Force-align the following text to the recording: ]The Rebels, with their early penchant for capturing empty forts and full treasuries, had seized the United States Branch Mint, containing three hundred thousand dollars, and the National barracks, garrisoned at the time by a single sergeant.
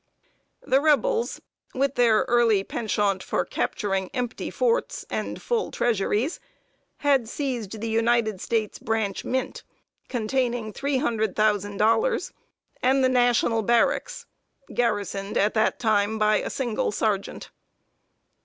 ]The 0.73 0.81
Rebels, 0.81 1.39
with 1.75 1.93
their 1.93 2.23
early 2.27 2.63
penchant 2.63 3.21
for 3.21 3.45
capturing 3.45 4.09
empty 4.15 4.49
forts 4.49 5.05
and 5.11 5.39
full 5.39 5.69
treasuries, 5.69 6.39
had 6.97 7.29
seized 7.29 7.79
the 7.79 7.87
United 7.89 8.41
States 8.41 8.79
Branch 8.79 9.23
Mint, 9.23 9.61
containing 10.09 10.73
three 10.73 10.97
hundred 10.97 11.35
thousand 11.35 11.77
dollars, 11.77 12.33
and 12.81 13.03
the 13.03 13.09
National 13.09 13.61
barracks, 13.61 14.25
garrisoned 14.73 15.37
at 15.37 15.53
the 15.53 15.71
time 15.77 16.17
by 16.17 16.37
a 16.37 16.49
single 16.49 16.91
sergeant. 16.91 17.51